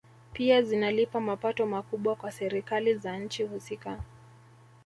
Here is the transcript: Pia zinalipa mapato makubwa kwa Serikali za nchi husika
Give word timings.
Pia 0.33 0.61
zinalipa 0.61 1.19
mapato 1.19 1.65
makubwa 1.65 2.15
kwa 2.15 2.31
Serikali 2.31 2.95
za 2.95 3.17
nchi 3.17 3.43
husika 3.43 3.99